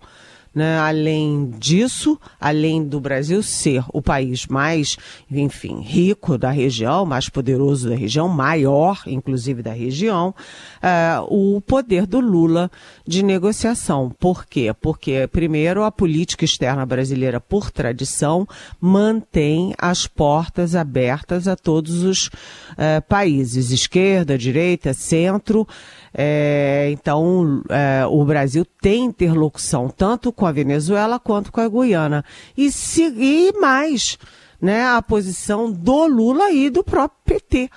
Né? 0.55 0.79
Além 0.79 1.51
disso, 1.59 2.19
além 2.39 2.85
do 2.85 3.01
Brasil 3.01 3.43
ser 3.43 3.85
o 3.93 4.03
país 4.03 4.47
mais, 4.47 4.99
enfim, 5.31 5.81
rico 5.81 6.37
da 6.37 6.51
região, 6.51 7.07
mais 7.07 7.29
poderoso 7.29 7.89
da 7.89 7.95
região, 7.95 8.29
maior, 8.29 9.03
inclusive 9.07 9.63
da 9.63 9.73
região, 9.73 10.35
uh, 10.83 11.57
o 11.57 11.61
poder 11.61 12.07
do 12.07 12.21
Lula 12.21 12.71
de 13.07 13.23
negociação. 13.23 14.11
Por 14.19 14.45
quê? 14.45 14.75
Porque, 14.79 15.27
primeiro, 15.33 15.85
a 15.85 15.91
política 15.91 16.45
externa 16.45 16.85
brasileira, 16.85 17.41
por 17.41 17.71
tradição, 17.71 18.47
mantém 18.79 19.73
as 19.79 20.07
portas 20.07 20.75
abertas 20.75 21.49
a 21.49 21.57
todos 21.57 22.03
os 22.03 22.27
uh, 22.27 23.03
países, 23.09 23.71
esquerda, 23.71 24.37
direita, 24.37 24.93
centro. 24.93 25.67
É, 26.15 26.91
então, 26.93 27.63
o 28.11 28.23
Brasil 28.23 28.67
tem 28.83 29.07
interlocução 29.07 29.89
tanto 29.89 30.31
com 30.31 30.42
a 30.47 30.53
Venezuela 30.53 31.19
quanto 31.19 31.53
com 31.53 31.61
a 31.61 31.69
Guiana. 31.69 32.25
E, 32.57 32.71
se, 32.71 33.03
e 33.05 33.53
mais, 33.61 34.19
né, 34.61 34.87
a 34.87 35.01
posição 35.03 35.71
do 35.71 36.07
Lula 36.07 36.51
e 36.51 36.71
do 36.71 36.85
próprio 36.85 37.19
PT 37.25 37.71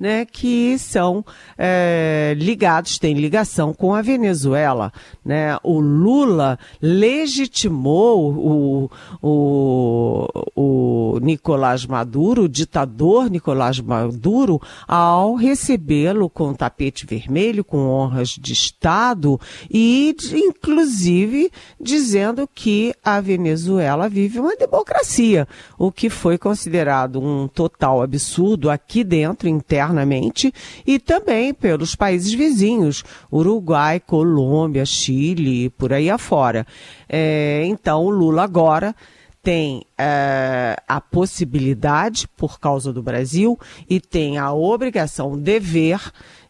né, 0.00 0.24
que 0.24 0.78
são 0.78 1.22
é, 1.58 2.34
ligados, 2.38 2.98
têm 2.98 3.12
ligação 3.12 3.74
com 3.74 3.94
a 3.94 4.00
Venezuela. 4.00 4.90
Né? 5.22 5.58
O 5.62 5.78
Lula 5.78 6.58
legitimou 6.80 8.32
o, 8.32 8.90
o, 9.22 10.26
o 10.56 11.18
Nicolás 11.20 11.84
Maduro, 11.84 12.44
o 12.44 12.48
ditador 12.48 13.28
Nicolás 13.28 13.78
Maduro, 13.78 14.58
ao 14.88 15.34
recebê-lo 15.34 16.30
com 16.30 16.54
tapete 16.54 17.04
vermelho, 17.04 17.62
com 17.62 17.86
honras 17.86 18.30
de 18.30 18.54
Estado 18.54 19.38
e, 19.70 20.16
inclusive, 20.32 21.52
dizendo 21.78 22.48
que 22.54 22.94
a 23.04 23.20
Venezuela 23.20 24.08
vive 24.08 24.40
uma 24.40 24.56
democracia, 24.56 25.46
o 25.78 25.92
que 25.92 26.08
foi 26.08 26.38
considerado 26.38 27.20
um 27.20 27.46
total 27.46 28.00
absurdo 28.00 28.70
aqui 28.70 29.04
dentro, 29.04 29.46
interno 29.46 29.89
internamente 29.90 30.52
e 30.86 30.98
também 30.98 31.52
pelos 31.52 31.94
países 31.94 32.32
vizinhos, 32.32 33.04
Uruguai, 33.32 34.00
Colômbia, 34.00 34.84
Chile, 34.86 35.70
por 35.70 35.92
aí 35.92 36.08
afora. 36.08 36.66
É, 37.08 37.62
então, 37.66 38.04
o 38.04 38.10
Lula 38.10 38.44
agora 38.44 38.94
tem 39.42 39.82
é, 39.98 40.76
a 40.86 41.00
possibilidade, 41.00 42.28
por 42.36 42.60
causa 42.60 42.92
do 42.92 43.02
Brasil, 43.02 43.58
e 43.88 43.98
tem 43.98 44.38
a 44.38 44.52
obrigação, 44.52 45.32
o 45.32 45.36
dever, 45.36 46.00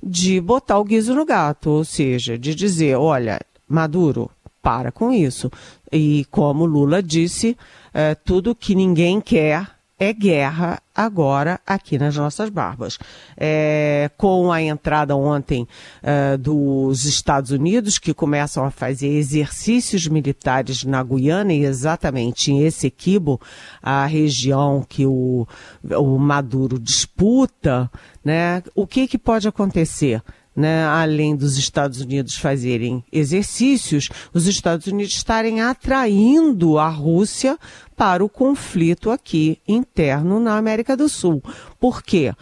de 0.03 0.41
botar 0.41 0.79
o 0.79 0.85
guiso 0.85 1.15
no 1.15 1.25
gato, 1.25 1.71
ou 1.71 1.85
seja, 1.85 2.37
de 2.37 2.55
dizer, 2.55 2.97
olha, 2.97 3.41
Maduro, 3.69 4.31
para 4.61 4.91
com 4.91 5.13
isso. 5.13 5.51
E 5.93 6.27
como 6.31 6.67
Lula 6.67 7.03
disse, 7.03 7.57
é, 7.95 8.15
tudo 8.15 8.55
que 8.55 8.75
ninguém 8.75 9.21
quer 9.21 9.80
é 10.01 10.15
guerra 10.15 10.81
agora 10.95 11.61
aqui 11.67 11.99
nas 11.99 12.17
nossas 12.17 12.49
barbas. 12.49 12.99
É, 13.37 14.11
com 14.17 14.51
a 14.51 14.63
entrada 14.63 15.15
ontem 15.15 15.69
é, 16.03 16.39
dos 16.39 17.05
Estados 17.05 17.51
Unidos, 17.51 17.99
que 17.99 18.15
começam 18.15 18.65
a 18.65 18.71
fazer 18.71 19.09
exercícios 19.09 20.09
militares 20.09 20.85
na 20.85 21.03
Guiana 21.03 21.53
e 21.53 21.65
exatamente 21.65 22.51
em 22.51 22.63
Essequibo, 22.63 23.39
a 23.83 24.07
região 24.07 24.85
que 24.89 25.05
o, 25.05 25.47
o 25.85 26.19
Maduro 26.19 26.79
disputa, 26.79 27.91
né, 28.25 28.63
o 28.75 28.87
que, 28.87 29.07
que 29.07 29.19
pode 29.19 29.47
acontecer? 29.47 30.23
Né, 30.55 30.85
além 30.85 31.37
dos 31.37 31.57
Estados 31.57 32.01
Unidos 32.01 32.37
fazerem 32.37 33.05
exercícios, 33.13 34.09
os 34.33 34.47
Estados 34.47 34.87
Unidos 34.87 35.15
estarem 35.15 35.61
atraindo 35.61 36.79
a 36.79 36.89
Rússia 36.89 37.59
para 37.97 38.25
o 38.25 38.29
conflito 38.29 39.11
aqui 39.11 39.59
interno 39.67 40.41
na 40.41 40.57
América 40.57 40.97
do 40.97 41.09
Sul. 41.09 41.43
Por 41.79 42.03
quê? 42.03 42.35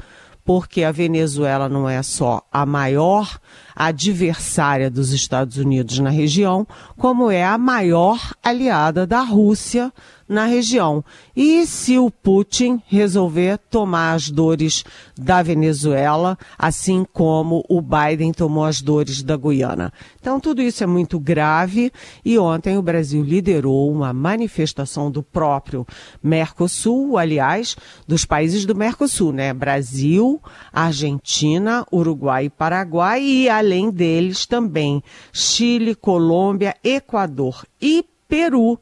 Porque 0.44 0.82
a 0.82 0.90
Venezuela 0.90 1.68
não 1.68 1.88
é 1.88 2.02
só 2.02 2.42
a 2.50 2.64
maior 2.64 3.38
adversária 3.76 4.90
dos 4.90 5.12
Estados 5.12 5.58
Unidos 5.58 5.98
na 5.98 6.08
região, 6.08 6.66
como 6.96 7.30
é 7.30 7.44
a 7.44 7.58
maior 7.58 8.18
aliada 8.42 9.06
da 9.06 9.20
Rússia 9.20 9.92
na 10.28 10.44
região. 10.44 11.04
E 11.35 11.66
se 11.66 11.99
o 11.99 12.11
Putin 12.11 12.82
resolver 12.87 13.58
tomar 13.70 14.12
as 14.12 14.28
dores 14.30 14.85
da 15.16 15.42
Venezuela, 15.42 16.37
assim 16.58 17.06
como 17.12 17.64
o 17.68 17.80
Biden 17.80 18.32
tomou 18.32 18.64
as 18.64 18.82
dores 18.82 19.23
da 19.23 19.37
Guiana. 19.37 19.92
Então, 20.20 20.38
tudo 20.38 20.61
isso 20.61 20.85
é 20.85 20.87
muito 20.87 21.18
grave 21.18 21.90
e 22.25 22.38
ontem 22.38 22.76
o 22.76 22.82
Brasil 22.82 23.23
liderou 23.23 23.90
uma 23.90 24.12
manifestação 24.12 25.11
do 25.11 25.23
próprio 25.23 25.87
Mercosul, 26.23 27.16
aliás, 27.16 27.76
dos 28.06 28.25
países 28.25 28.66
do 28.66 28.75
Mercosul, 28.75 29.32
né? 29.32 29.54
Brasil, 29.54 30.40
Argentina, 30.73 31.87
Uruguai 31.92 32.47
e 32.47 32.50
Paraguai 32.50 33.23
e, 33.23 33.49
além 33.49 33.90
deles, 33.90 34.44
também 34.47 35.02
Chile, 35.32 35.94
Colômbia, 35.94 36.75
Equador 36.85 37.64
e 37.80 38.04
Peru 38.28 38.78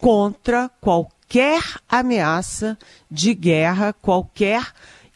contra 0.00 0.70
qualquer 0.80 1.62
ameaça 1.88 2.76
de 3.10 3.34
guerra, 3.34 3.92
qualquer 3.92 4.66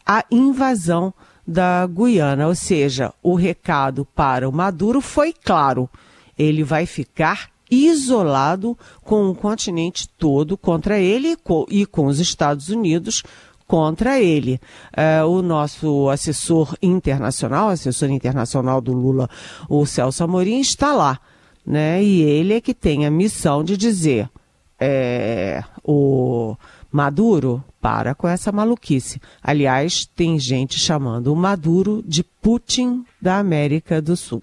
a 0.05 0.23
invasão 0.29 1.13
da 1.45 1.85
Guiana. 1.87 2.47
Ou 2.47 2.55
seja, 2.55 3.13
o 3.21 3.35
recado 3.35 4.05
para 4.05 4.47
o 4.47 4.53
Maduro 4.53 5.01
foi 5.01 5.33
claro: 5.33 5.89
ele 6.37 6.63
vai 6.63 6.85
ficar 6.85 7.49
isolado 7.69 8.77
com 9.01 9.29
o 9.29 9.35
continente 9.35 10.07
todo 10.07 10.55
contra 10.55 10.99
ele 10.99 11.35
e 11.69 11.85
com 11.85 12.05
os 12.05 12.19
Estados 12.19 12.69
Unidos 12.69 13.23
contra 13.67 14.19
ele. 14.19 14.59
Uh, 14.95 15.27
o 15.27 15.41
nosso 15.41 16.07
assessor 16.09 16.77
internacional, 16.79 17.69
assessor 17.69 18.11
internacional 18.11 18.79
do 18.79 18.93
Lula, 18.93 19.27
o 19.67 19.83
Celso 19.87 20.23
Amorim, 20.23 20.59
está 20.59 20.93
lá. 20.93 21.19
Né? 21.65 22.03
E 22.03 22.21
ele 22.21 22.53
é 22.53 22.61
que 22.61 22.75
tem 22.75 23.07
a 23.07 23.11
missão 23.11 23.63
de 23.63 23.75
dizer 23.75 24.29
é, 24.79 25.63
o 25.83 26.55
Maduro 26.91 27.63
para 27.81 28.15
com 28.15 28.27
essa 28.27 28.51
maluquice. 28.51 29.21
Aliás, 29.43 30.05
tem 30.15 30.39
gente 30.39 30.79
chamando 30.79 31.31
o 31.31 31.35
Maduro 31.35 32.03
de 32.05 32.23
Putin 32.23 33.05
da 33.21 33.37
América 33.37 34.01
do 34.01 34.15
Sul. 34.15 34.41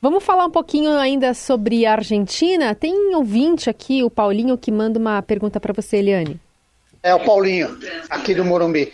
Vamos 0.00 0.22
falar 0.22 0.46
um 0.46 0.50
pouquinho 0.50 0.90
ainda 0.92 1.34
sobre 1.34 1.84
a 1.86 1.92
Argentina. 1.92 2.74
Tem 2.74 2.94
um 2.94 3.16
ouvinte 3.16 3.68
aqui, 3.68 4.02
o 4.04 4.10
Paulinho, 4.10 4.56
que 4.56 4.70
manda 4.70 4.98
uma 4.98 5.20
pergunta 5.22 5.58
para 5.58 5.72
você, 5.72 5.98
Eliane. 5.98 6.40
É 7.02 7.14
o 7.14 7.24
Paulinho, 7.24 7.76
aqui 8.10 8.34
do 8.34 8.44
Morumbi. 8.44 8.92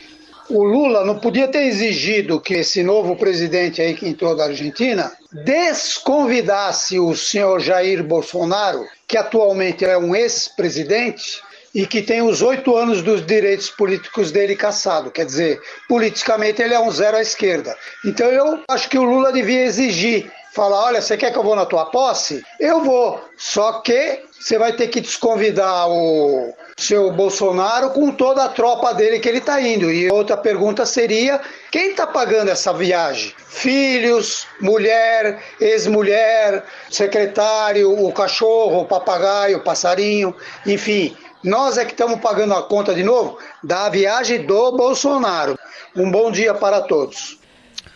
O 0.53 0.65
Lula 0.65 1.03
não 1.03 1.19
podia 1.19 1.49
ter 1.49 1.63
exigido 1.63 2.39
que 2.39 2.53
esse 2.53 2.83
novo 2.83 3.17
presidente 3.17 3.81
aí 3.81 3.95
que 3.95 4.07
entrou 4.07 4.37
da 4.37 4.45
Argentina 4.45 5.11
desconvidasse 5.33 6.99
o 6.99 7.17
senhor 7.17 7.59
Jair 7.59 8.05
Bolsonaro, 8.05 8.87
que 9.09 9.17
atualmente 9.17 9.83
é 9.83 9.97
um 9.97 10.15
ex-presidente, 10.15 11.41
e 11.75 11.87
que 11.87 12.03
tem 12.03 12.21
os 12.21 12.43
oito 12.43 12.77
anos 12.77 13.01
dos 13.01 13.25
direitos 13.25 13.71
políticos 13.71 14.31
dele 14.31 14.55
caçado. 14.55 15.11
Quer 15.11 15.25
dizer, 15.25 15.59
politicamente 15.89 16.61
ele 16.61 16.75
é 16.75 16.81
um 16.81 16.91
zero 16.91 17.17
à 17.17 17.23
esquerda. 17.23 17.75
Então 18.05 18.27
eu 18.27 18.61
acho 18.69 18.91
que 18.91 18.99
o 18.99 19.05
Lula 19.05 19.33
devia 19.33 19.65
exigir, 19.65 20.31
falar, 20.53 20.85
olha, 20.85 21.01
você 21.01 21.17
quer 21.17 21.33
que 21.33 21.39
eu 21.39 21.43
vou 21.43 21.57
na 21.57 21.65
tua 21.65 21.87
posse? 21.87 22.45
Eu 22.61 22.85
vou. 22.85 23.25
Só 23.39 23.81
que 23.81 24.21
você 24.39 24.59
vai 24.59 24.75
ter 24.75 24.89
que 24.89 25.01
desconvidar 25.01 25.89
o 25.89 26.53
seu 26.83 27.11
Bolsonaro 27.11 27.91
com 27.91 28.11
toda 28.11 28.45
a 28.45 28.49
tropa 28.49 28.93
dele 28.93 29.19
que 29.19 29.29
ele 29.29 29.39
está 29.39 29.61
indo. 29.61 29.91
E 29.91 30.11
outra 30.11 30.37
pergunta 30.37 30.85
seria: 30.85 31.41
quem 31.71 31.91
está 31.91 32.07
pagando 32.07 32.51
essa 32.51 32.73
viagem? 32.73 33.33
Filhos, 33.49 34.47
mulher, 34.61 35.43
ex-mulher, 35.61 36.65
secretário, 36.91 37.93
o 37.93 38.13
cachorro, 38.13 38.81
o 38.81 38.87
papagaio, 38.87 39.59
o 39.59 39.63
passarinho, 39.63 40.35
enfim. 40.67 41.17
Nós 41.43 41.77
é 41.77 41.85
que 41.85 41.91
estamos 41.91 42.21
pagando 42.21 42.55
a 42.55 42.63
conta 42.63 42.95
de 42.95 43.03
novo 43.03 43.39
da 43.65 43.89
viagem 43.89 44.47
do 44.47 44.73
Bolsonaro. 44.73 45.59
Um 45.97 46.11
bom 46.11 46.31
dia 46.31 46.55
para 46.55 46.81
todos. 46.83 47.42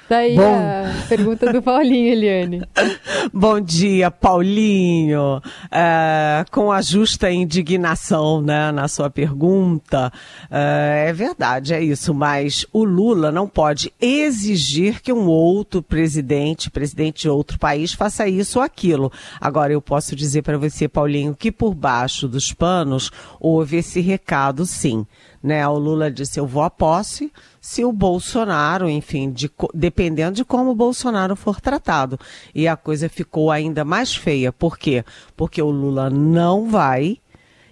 Daí 0.09 0.37
Bom... 0.37 0.55
a 0.55 1.09
pergunta 1.09 1.53
do 1.53 1.61
Paulinho, 1.61 2.13
Eliane. 2.13 2.63
Bom 3.35 3.61
dia, 3.61 4.09
Paulinho. 4.09 5.43
É, 5.71 6.45
com 6.53 6.71
a 6.71 6.81
justa 6.81 7.31
indignação 7.31 8.41
né, 8.41 8.71
na 8.71 8.87
sua 8.87 9.11
pergunta, 9.11 10.13
é, 10.49 11.07
é, 11.09 11.13
verdade, 11.13 11.75
é 11.75 11.83
isso, 11.83 12.15
mas 12.15 12.65
o 12.73 12.85
Lula 12.85 13.33
não 13.33 13.49
pode 13.49 13.93
exigir 14.01 15.03
que 15.03 15.13
um 15.13 15.27
outro 15.27 15.83
presidente, 15.83 16.71
presidente 16.71 17.23
de 17.23 17.29
outro 17.29 17.59
país, 17.59 17.93
faça 17.93 18.29
isso 18.29 18.61
ou 18.61 18.65
aquilo. 18.65 19.11
Agora, 19.41 19.73
eu 19.73 19.83
posso 19.83 20.15
dizer 20.15 20.43
para 20.43 20.57
você, 20.57 20.87
Paulinho, 20.87 21.35
que 21.35 21.51
por 21.51 21.75
baixo 21.75 22.29
dos 22.29 22.53
panos 22.53 23.11
houve 23.41 23.79
esse 23.79 24.01
recado, 24.01 24.65
sim. 24.67 25.05
Né? 25.43 25.67
O 25.67 25.79
Lula 25.79 26.11
disse: 26.11 26.39
eu 26.41 26.47
vou 26.47 26.63
à 26.63 26.71
posse 26.71 27.33
se 27.61 27.85
o 27.85 27.93
Bolsonaro, 27.93 28.89
enfim, 28.89 29.31
de, 29.31 29.51
dependendo 29.75 30.37
de 30.37 30.45
como 30.45 30.71
o 30.71 30.75
Bolsonaro 30.75 31.35
for 31.35 31.61
tratado. 31.61 32.19
E 32.55 32.69
a 32.69 32.77
coisa 32.77 33.09
ficou 33.09 33.51
ainda 33.51 33.85
mais 33.85 34.15
feia. 34.15 34.53
Por 34.53 34.79
quê? 34.79 35.05
Porque 35.37 35.61
o 35.61 35.71
Lula 35.71 36.09
não 36.09 36.69
vai 36.71 37.19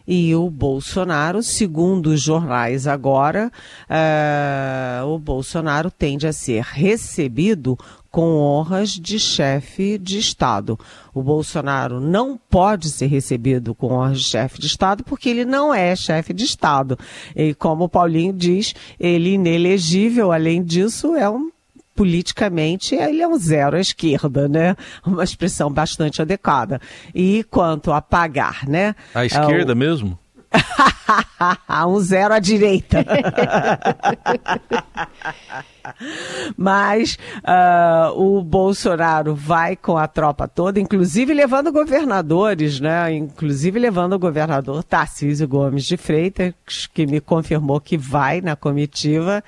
e 0.06 0.34
o 0.34 0.50
Bolsonaro, 0.50 1.42
segundo 1.42 2.08
os 2.08 2.20
jornais 2.20 2.86
agora, 2.86 3.50
uh, 3.88 5.06
o 5.06 5.18
Bolsonaro 5.18 5.90
tende 5.90 6.26
a 6.26 6.32
ser 6.32 6.62
recebido 6.62 7.78
com 8.10 8.36
honras 8.36 8.90
de 8.90 9.18
chefe 9.18 9.98
de 9.98 10.18
Estado. 10.18 10.78
O 11.12 11.22
Bolsonaro 11.22 12.00
não 12.00 12.38
pode 12.38 12.90
ser 12.90 13.06
recebido 13.06 13.74
com 13.74 13.92
honras 13.92 14.20
de 14.20 14.28
chefe 14.28 14.60
de 14.60 14.66
Estado 14.66 15.02
porque 15.02 15.28
ele 15.28 15.44
não 15.44 15.74
é 15.74 15.96
chefe 15.96 16.32
de 16.32 16.44
Estado. 16.44 16.96
E 17.34 17.54
como 17.54 17.84
o 17.84 17.88
Paulinho 17.88 18.32
diz, 18.32 18.72
ele 19.00 19.30
inelegível, 19.30 20.30
além 20.30 20.62
disso, 20.62 21.16
é 21.16 21.28
um 21.28 21.50
politicamente 21.94 22.94
ele 22.94 23.22
é 23.22 23.28
um 23.28 23.36
zero 23.36 23.76
à 23.76 23.80
esquerda, 23.80 24.48
né? 24.48 24.76
Uma 25.06 25.24
expressão 25.24 25.70
bastante 25.70 26.20
adequada. 26.20 26.80
E 27.14 27.44
quanto 27.50 27.92
a 27.92 28.02
pagar, 28.02 28.66
né? 28.66 28.94
À 29.14 29.24
esquerda 29.24 29.72
é 29.72 29.74
o... 29.74 29.78
mesmo? 29.78 30.18
um 31.86 32.00
zero 32.00 32.34
à 32.34 32.38
direita. 32.38 33.04
Mas 36.56 37.18
uh, 37.42 38.18
o 38.18 38.42
Bolsonaro 38.42 39.34
vai 39.34 39.76
com 39.76 39.98
a 39.98 40.08
tropa 40.08 40.48
toda, 40.48 40.80
inclusive 40.80 41.34
levando 41.34 41.70
governadores, 41.72 42.80
né? 42.80 43.12
Inclusive 43.12 43.78
levando 43.78 44.14
o 44.14 44.18
governador 44.18 44.82
Tarcísio 44.82 45.46
Gomes 45.46 45.84
de 45.84 45.96
Freitas, 45.96 46.54
que 46.92 47.06
me 47.06 47.20
confirmou 47.20 47.80
que 47.80 47.98
vai 47.98 48.40
na 48.40 48.56
comitiva. 48.56 49.44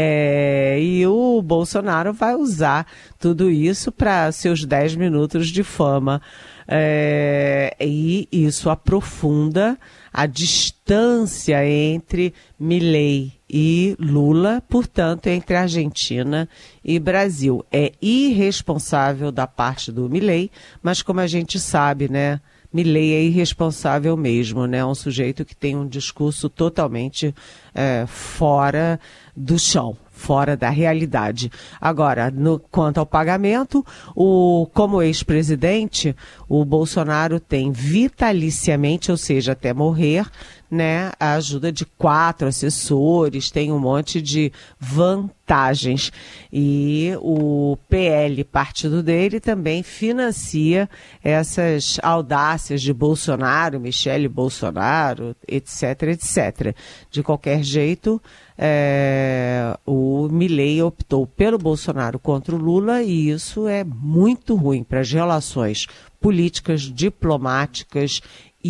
É, 0.00 0.78
e 0.80 1.04
o 1.08 1.42
Bolsonaro 1.42 2.12
vai 2.12 2.36
usar 2.36 2.86
tudo 3.18 3.50
isso 3.50 3.90
para 3.90 4.30
seus 4.30 4.64
10 4.64 4.94
minutos 4.94 5.48
de 5.48 5.64
fama. 5.64 6.22
É, 6.68 7.74
e 7.80 8.28
isso 8.30 8.70
aprofunda 8.70 9.76
a 10.12 10.24
distância 10.24 11.68
entre 11.68 12.32
Milley 12.60 13.32
e 13.50 13.96
Lula, 13.98 14.62
portanto, 14.68 15.26
entre 15.26 15.56
Argentina 15.56 16.48
e 16.84 17.00
Brasil. 17.00 17.66
É 17.72 17.90
irresponsável 18.00 19.32
da 19.32 19.48
parte 19.48 19.90
do 19.90 20.08
Milley, 20.08 20.48
mas 20.80 21.02
como 21.02 21.18
a 21.18 21.26
gente 21.26 21.58
sabe, 21.58 22.08
né? 22.08 22.40
Milley 22.72 23.14
é 23.14 23.22
irresponsável 23.22 24.16
mesmo, 24.16 24.66
né? 24.66 24.84
Um 24.84 24.94
sujeito 24.94 25.44
que 25.44 25.56
tem 25.56 25.74
um 25.74 25.86
discurso 25.86 26.48
totalmente 26.48 27.34
é, 27.74 28.04
fora 28.06 29.00
do 29.34 29.58
chão, 29.58 29.96
fora 30.10 30.56
da 30.56 30.68
realidade. 30.68 31.50
Agora, 31.80 32.30
no, 32.30 32.58
quanto 32.58 32.98
ao 32.98 33.06
pagamento, 33.06 33.84
o, 34.14 34.68
como 34.74 35.00
ex-presidente, 35.00 36.14
o 36.48 36.64
Bolsonaro 36.64 37.40
tem 37.40 37.72
vitaliciamente, 37.72 39.10
ou 39.10 39.16
seja, 39.16 39.52
até 39.52 39.72
morrer, 39.72 40.26
né, 40.70 41.12
a 41.18 41.34
ajuda 41.34 41.72
de 41.72 41.84
quatro 41.84 42.48
assessores, 42.48 43.50
tem 43.50 43.72
um 43.72 43.78
monte 43.78 44.20
de 44.20 44.52
vantagens. 44.78 46.12
E 46.52 47.12
o 47.20 47.78
PL, 47.88 48.44
partido 48.44 49.02
dele, 49.02 49.40
também 49.40 49.82
financia 49.82 50.88
essas 51.24 51.98
audácias 52.02 52.82
de 52.82 52.92
Bolsonaro, 52.92 53.80
Michele 53.80 54.28
Bolsonaro, 54.28 55.34
etc, 55.46 56.02
etc. 56.02 56.74
De 57.10 57.22
qualquer 57.22 57.62
jeito, 57.62 58.20
é, 58.56 59.78
o 59.86 60.28
Milley 60.28 60.82
optou 60.82 61.26
pelo 61.26 61.56
Bolsonaro 61.56 62.18
contra 62.18 62.54
o 62.54 62.58
Lula 62.58 63.02
e 63.02 63.30
isso 63.30 63.68
é 63.68 63.84
muito 63.84 64.54
ruim 64.56 64.82
para 64.82 65.00
as 65.00 65.12
relações 65.12 65.86
políticas, 66.20 66.82
diplomáticas 66.82 68.20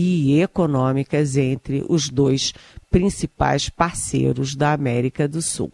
e 0.00 0.40
econômicas 0.40 1.36
entre 1.36 1.84
os 1.88 2.08
dois 2.08 2.54
principais 2.88 3.68
parceiros 3.68 4.54
da 4.54 4.72
América 4.72 5.26
do 5.26 5.42
Sul. 5.42 5.72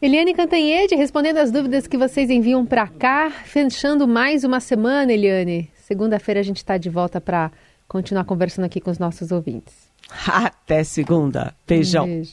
Eliane 0.00 0.32
Cantanhede, 0.32 0.94
respondendo 0.94 1.38
as 1.38 1.50
dúvidas 1.50 1.86
que 1.86 1.98
vocês 1.98 2.30
enviam 2.30 2.64
para 2.64 2.86
cá, 2.86 3.30
fechando 3.30 4.08
mais 4.08 4.44
uma 4.44 4.60
semana, 4.60 5.12
Eliane. 5.12 5.70
Segunda-feira 5.74 6.40
a 6.40 6.42
gente 6.42 6.58
está 6.58 6.78
de 6.78 6.88
volta 6.88 7.20
para 7.20 7.50
continuar 7.86 8.24
conversando 8.24 8.64
aqui 8.64 8.80
com 8.80 8.90
os 8.90 8.98
nossos 8.98 9.30
ouvintes. 9.30 9.74
Até 10.26 10.84
segunda. 10.84 11.54
Beijão. 11.66 12.04
Um 12.04 12.08
beijo. 12.08 12.32